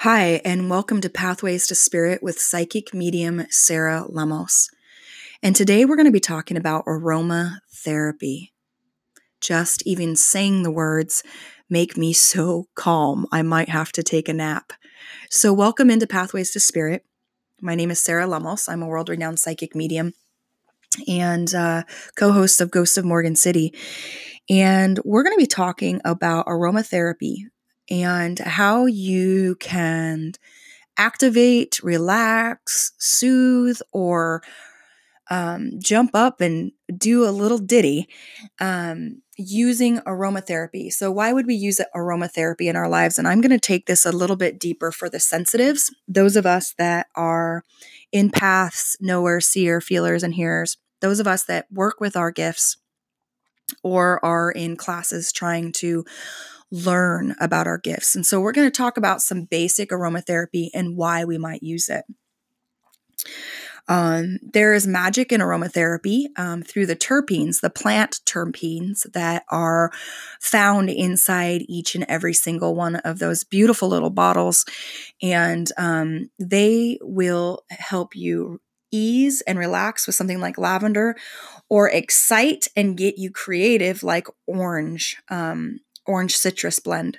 [0.00, 4.68] Hi, and welcome to Pathways to Spirit with psychic medium Sarah Lemos.
[5.42, 8.50] And today we're going to be talking about aromatherapy.
[9.40, 11.22] Just even saying the words
[11.70, 14.74] make me so calm, I might have to take a nap.
[15.30, 17.02] So, welcome into Pathways to Spirit.
[17.62, 18.68] My name is Sarah Lemos.
[18.68, 20.12] I'm a world renowned psychic medium
[21.08, 21.84] and uh,
[22.16, 23.72] co host of Ghost of Morgan City.
[24.50, 27.46] And we're going to be talking about aromatherapy,
[27.90, 30.32] and how you can
[30.96, 34.42] activate, relax, soothe, or
[35.30, 38.08] um, jump up and do a little ditty
[38.60, 40.92] um, using aromatherapy.
[40.92, 43.18] So, why would we use aromatherapy in our lives?
[43.18, 46.46] And I'm going to take this a little bit deeper for the sensitives, those of
[46.46, 47.64] us that are
[48.14, 52.76] empaths, knower, seer, feelers, and hearers, those of us that work with our gifts
[53.82, 56.04] or are in classes trying to
[56.70, 58.16] learn about our gifts.
[58.16, 61.88] And so we're going to talk about some basic aromatherapy and why we might use
[61.88, 62.04] it.
[63.88, 69.92] Um, there is magic in aromatherapy um, through the terpenes, the plant terpenes that are
[70.40, 74.64] found inside each and every single one of those beautiful little bottles.
[75.22, 78.60] And um, they will help you
[78.90, 81.16] ease and relax with something like lavender
[81.68, 87.18] or excite and get you creative like orange um, orange citrus blend.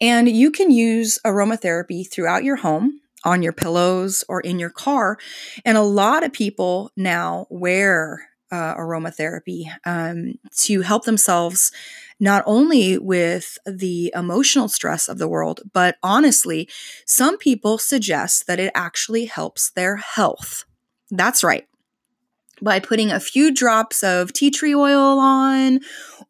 [0.00, 5.18] And you can use aromatherapy throughout your home, on your pillows, or in your car.
[5.64, 11.70] And a lot of people now wear uh, aromatherapy um, to help themselves
[12.18, 16.68] not only with the emotional stress of the world, but honestly,
[17.06, 20.64] some people suggest that it actually helps their health.
[21.10, 21.66] That's right
[22.62, 25.80] by putting a few drops of tea tree oil on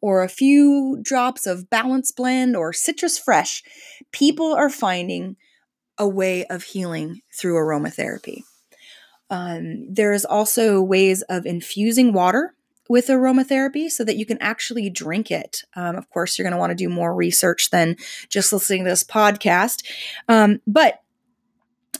[0.01, 3.63] or a few drops of balance blend or citrus fresh,
[4.11, 5.35] people are finding
[5.97, 8.41] a way of healing through aromatherapy.
[9.29, 12.53] Um, there's also ways of infusing water
[12.89, 15.63] with aromatherapy so that you can actually drink it.
[15.75, 17.95] Um, of course, you're going to want to do more research than
[18.27, 19.85] just listening to this podcast.
[20.27, 20.99] Um, but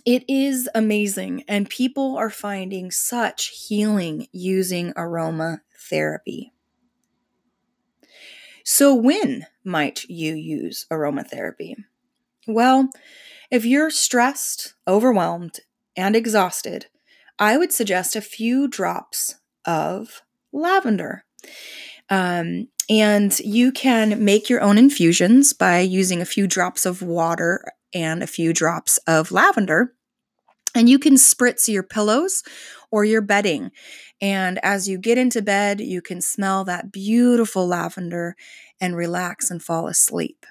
[0.05, 6.51] it is amazing, and people are finding such healing using aromatherapy.
[8.63, 11.75] So, when might you use aromatherapy?
[12.47, 12.89] Well,
[13.49, 15.59] if you're stressed, overwhelmed,
[15.95, 16.87] and exhausted,
[17.39, 19.35] I would suggest a few drops
[19.65, 21.25] of lavender.
[22.09, 27.63] Um, and you can make your own infusions by using a few drops of water
[27.93, 29.93] and a few drops of lavender.
[30.73, 32.43] And you can spritz your pillows
[32.91, 33.71] or your bedding.
[34.21, 38.35] And as you get into bed, you can smell that beautiful lavender
[38.79, 40.45] and relax and fall asleep.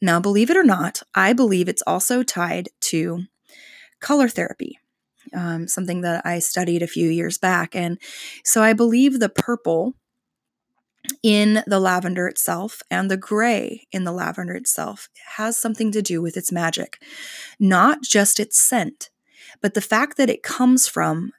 [0.00, 3.24] Now, believe it or not, I believe it's also tied to
[4.00, 4.78] color therapy,
[5.32, 7.74] um, something that I studied a few years back.
[7.74, 7.98] And
[8.44, 9.94] so I believe the purple
[11.22, 16.20] in the lavender itself and the gray in the lavender itself has something to do
[16.20, 17.02] with its magic,
[17.58, 19.10] not just its scent,
[19.60, 21.32] but the fact that it comes from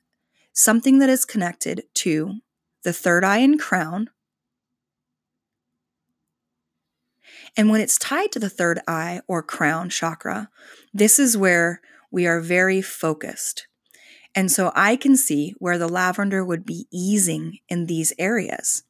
[0.54, 2.36] something that is connected to
[2.84, 4.10] the third eye and crown.
[7.58, 10.50] And when it's tied to the third eye or crown chakra,
[10.94, 13.68] this is where we are very focused.
[14.34, 18.85] And so I can see where the lavender would be easing in these areas.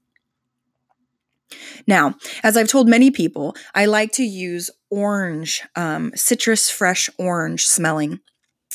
[1.88, 7.66] Now, as I've told many people, I like to use orange, um, citrus fresh orange
[7.66, 8.20] smelling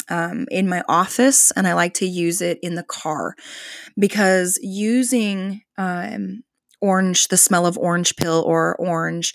[0.09, 3.35] um, in my office, and I like to use it in the car
[3.99, 6.43] because using um,
[6.81, 9.35] orange, the smell of orange pill or orange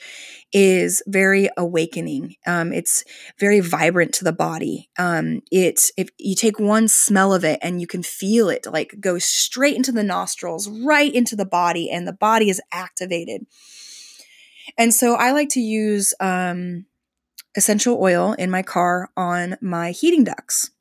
[0.52, 2.36] is very awakening.
[2.48, 3.04] Um, it's
[3.40, 4.90] very vibrant to the body.
[4.98, 8.96] Um, it if you take one smell of it and you can feel it like
[9.00, 13.46] go straight into the nostrils, right into the body, and the body is activated.
[14.78, 16.86] And so I like to use um,
[17.56, 20.72] essential oil in my car on my heating ducts.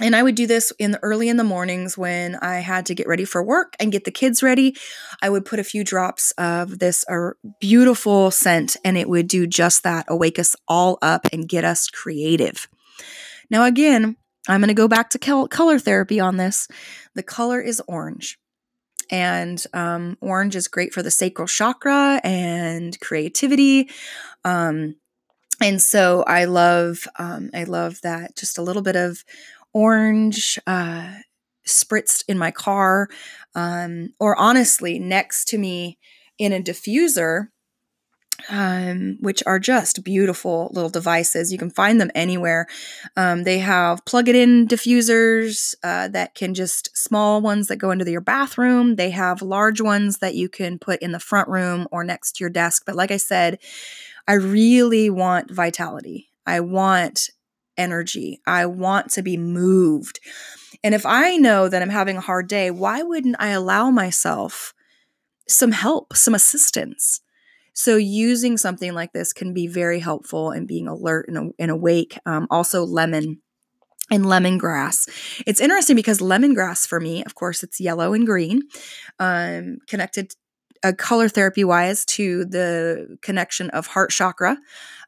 [0.00, 2.94] And I would do this in the early in the mornings when I had to
[2.94, 4.74] get ready for work and get the kids ready.
[5.20, 7.30] I would put a few drops of this uh,
[7.60, 11.88] beautiful scent and it would do just that, awake us all up and get us
[11.88, 12.66] creative.
[13.50, 14.16] Now again,
[14.48, 16.66] I'm going to go back to color therapy on this.
[17.14, 18.38] The color is orange.
[19.10, 23.90] And um, orange is great for the sacral chakra and creativity.
[24.44, 24.96] Um,
[25.60, 29.24] and so I love, um, I love that just a little bit of
[29.74, 31.14] orange uh,
[31.66, 33.08] spritzed in my car,
[33.54, 35.98] um, or honestly, next to me
[36.38, 37.48] in a diffuser.
[38.48, 41.52] um, which are just beautiful little devices.
[41.52, 42.66] You can find them anywhere.
[43.16, 47.90] Um, they have plug it in diffusers uh, that can just small ones that go
[47.90, 48.96] into your bathroom.
[48.96, 52.44] They have large ones that you can put in the front room or next to
[52.44, 52.84] your desk.
[52.86, 53.58] But like I said,
[54.26, 56.30] I really want vitality.
[56.46, 57.30] I want
[57.80, 58.40] energy.
[58.46, 60.20] I want to be moved.
[60.84, 64.72] And if I know that I'm having a hard day, why wouldn't I allow myself
[65.48, 67.20] some help, some assistance?
[67.72, 72.18] So, using something like this can be very helpful in being alert and, and awake.
[72.26, 73.40] Um, also, lemon
[74.10, 75.08] and lemongrass.
[75.46, 78.62] It's interesting because lemongrass for me, of course, it's yellow and green,
[79.18, 80.34] um, connected
[80.96, 84.56] color therapy wise to the connection of heart chakra,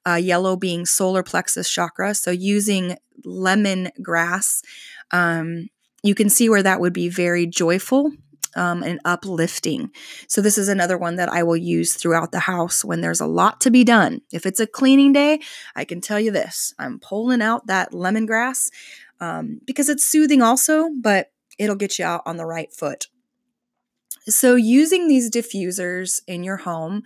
[0.06, 2.14] uh, yellow being solar plexus chakra.
[2.14, 4.62] So using lemongrass,
[5.10, 5.68] um,
[6.02, 8.12] you can see where that would be very joyful
[8.54, 9.90] um, and uplifting.
[10.26, 13.26] So, this is another one that I will use throughout the house when there's a
[13.26, 14.20] lot to be done.
[14.32, 15.40] If it's a cleaning day,
[15.74, 18.70] I can tell you this I'm pulling out that lemongrass
[19.20, 23.06] um, because it's soothing also, but it'll get you out on the right foot.
[24.28, 27.02] So, using these diffusers in your home,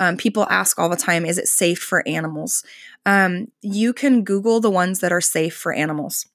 [0.00, 2.64] um, people ask all the time, is it safe for animals?
[3.04, 6.26] Um, you can Google the ones that are safe for animals.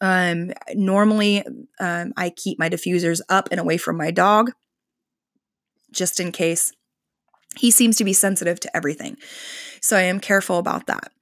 [0.00, 1.44] Um, normally,
[1.80, 4.52] um, I keep my diffusers up and away from my dog
[5.92, 6.72] just in case.
[7.56, 9.16] He seems to be sensitive to everything.
[9.80, 11.12] So I am careful about that.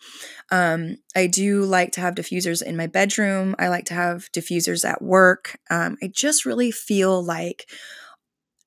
[0.50, 3.54] Um, I do like to have diffusers in my bedroom.
[3.58, 5.58] I like to have diffusers at work.
[5.70, 7.68] Um, I just really feel like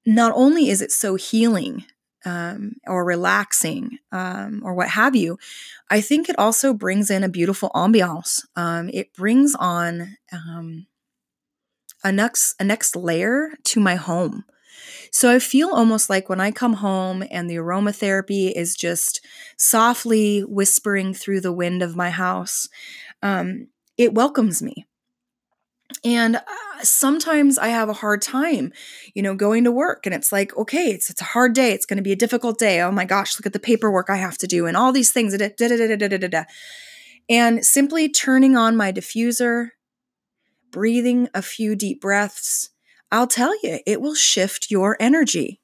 [0.06, 1.86] not only is it so healing
[2.26, 5.38] um, or relaxing um, or what have you,
[5.90, 8.42] I think it also brings in a beautiful ambiance.
[8.56, 10.88] Um, it brings on um,
[12.04, 14.44] a next a next layer to my home.
[15.12, 19.26] So I feel almost like when I come home and the aromatherapy is just
[19.58, 22.70] softly whispering through the wind of my house,
[23.24, 23.68] um,
[23.98, 24.86] it welcomes me.
[26.04, 26.42] And uh,
[26.84, 28.72] sometimes I have a hard time,
[29.14, 31.72] you know, going to work and it's like, okay, it's it's a hard day.
[31.72, 32.82] It's going to be a difficult day.
[32.82, 35.34] Oh my gosh, look at the paperwork I have to do and all these things.
[37.28, 39.70] And simply turning on my diffuser,
[40.72, 42.70] breathing a few deep breaths,
[43.12, 45.62] I'll tell you, it will shift your energy.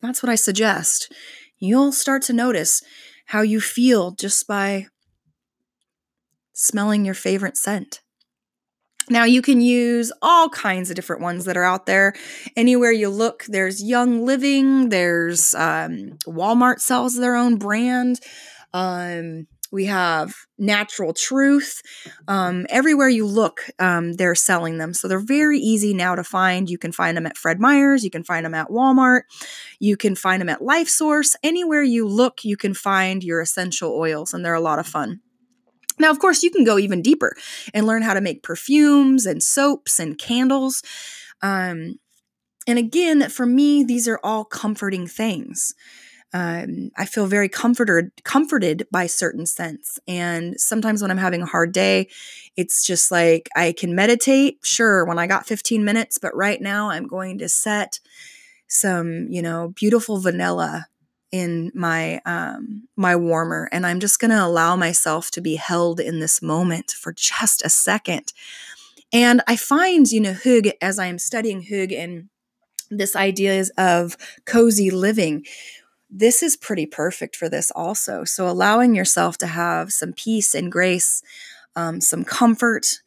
[0.00, 1.12] That's what I suggest.
[1.58, 2.82] You'll start to notice
[3.26, 4.86] how you feel just by
[6.52, 8.02] smelling your favorite scent.
[9.10, 12.14] Now, you can use all kinds of different ones that are out there.
[12.56, 18.20] Anywhere you look, there's Young Living, there's um, Walmart sells their own brand.
[18.74, 21.82] Um, we have Nature's Truth.
[22.26, 24.94] Um, everywhere you look, um, they're selling them.
[24.94, 26.70] So they're very easy now to find.
[26.70, 29.22] You can find them at Fred Meyer's, you can find them at Walmart,
[29.78, 31.36] you can find them at Life Source.
[31.42, 35.20] Anywhere you look, you can find your essential oils, and they're a lot of fun.
[35.98, 37.34] Now, of course, you can go even deeper
[37.74, 40.82] and learn how to make perfumes and soaps and candles.
[41.42, 41.98] Um,
[42.66, 45.74] and again, for me, these are all comforting things.
[46.34, 49.98] Um, I feel very comforted comforted by certain scents.
[50.06, 52.08] And sometimes when I'm having a hard day,
[52.54, 56.90] it's just like I can meditate, sure, when I got 15 minutes, but right now
[56.90, 58.00] I'm going to set
[58.66, 60.88] some, you know, beautiful vanilla
[61.30, 66.00] in my um my warmer and i'm just going to allow myself to be held
[66.00, 68.32] in this moment for just a second.
[69.12, 72.28] And i find you know hygge as i am studying hygge and
[72.90, 74.16] this idea is of
[74.46, 75.44] cozy living
[76.10, 78.24] this is pretty perfect for this also.
[78.24, 81.22] So allowing yourself to have some peace and grace
[81.76, 83.00] um, some comfort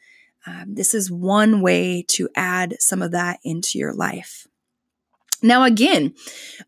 [0.47, 4.47] um, this is one way to add some of that into your life
[5.41, 6.13] now, again,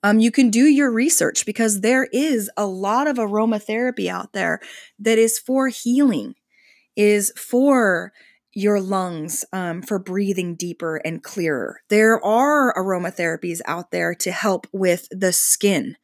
[0.01, 4.59] um, you can do your research because there is a lot of aromatherapy out there
[4.99, 6.35] that is for healing,
[6.95, 8.13] is for
[8.53, 11.81] your lungs um, for breathing deeper and clearer.
[11.89, 15.95] There are aromatherapies out there to help with the skin.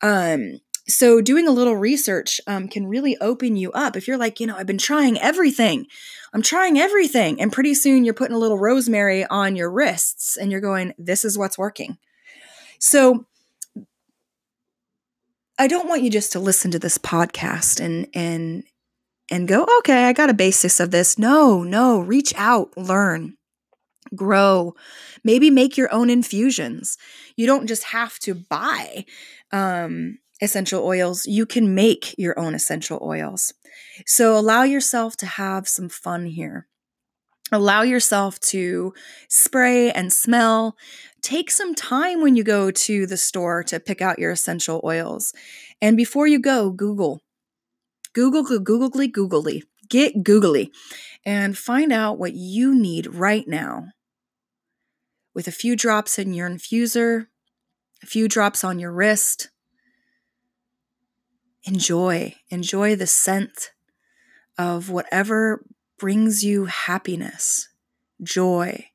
[0.00, 0.60] Um,
[0.92, 3.96] so, doing a little research um, can really open you up.
[3.96, 5.86] If you're like, you know, I've been trying everything,
[6.34, 7.40] I'm trying everything.
[7.40, 11.24] And pretty soon you're putting a little rosemary on your wrists and you're going, this
[11.24, 11.96] is what's working.
[12.78, 13.26] So,
[15.58, 18.64] I don't want you just to listen to this podcast and, and,
[19.30, 21.18] and go, okay, I got a basis of this.
[21.18, 23.36] No, no, reach out, learn,
[24.14, 24.74] grow,
[25.24, 26.98] maybe make your own infusions.
[27.36, 29.04] You don't just have to buy
[29.52, 33.54] um, essential oils, you can make your own essential oils.
[34.04, 36.66] So allow yourself to have some fun here.
[37.52, 38.92] Allow yourself to
[39.28, 40.74] spray and smell,
[41.20, 45.32] take some time when you go to the store to pick out your essential oils.
[45.80, 47.20] And before you go, Google.
[48.14, 49.62] Google, googly, googly.
[49.88, 50.72] Get googly
[51.24, 53.88] and find out what you need right now.
[55.34, 57.26] With a few drops in your infuser,
[58.02, 59.51] a few drops on your wrist.
[61.64, 63.72] Enjoy, enjoy the scent
[64.58, 65.64] of whatever
[65.98, 67.68] brings you happiness,
[68.22, 68.86] joy.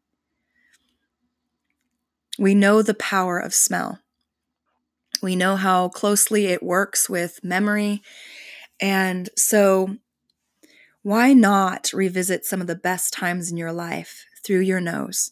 [2.37, 3.99] We know the power of smell.
[5.21, 8.01] We know how closely it works with memory.
[8.79, 9.97] And so,
[11.01, 15.31] why not revisit some of the best times in your life through your nose?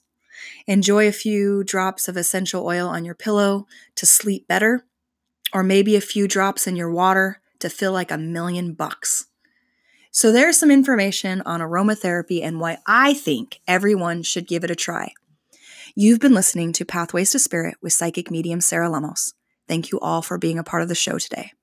[0.68, 4.86] Enjoy a few drops of essential oil on your pillow to sleep better,
[5.56, 9.28] or maybe a few drops in your water to feel like a million bucks.
[10.12, 14.76] So, there's some information on aromatherapy and why I think everyone should give it a
[14.76, 15.14] try.
[15.96, 19.34] You've been listening to Pathways to Spirit with psychic medium Sarah Lemos.
[19.66, 21.54] Thank you all for being a part of the show today.